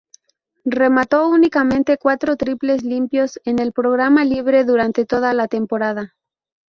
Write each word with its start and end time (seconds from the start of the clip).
Remató 0.65 1.27
únicamente 1.29 1.99
cuatro 1.99 2.35
triples 2.35 2.81
limpios 2.81 3.39
en 3.45 3.59
el 3.59 3.71
programa 3.71 4.25
libre 4.25 4.63
durante 4.65 5.05
toda 5.05 5.31
la 5.35 5.47
temporada. 5.47 6.15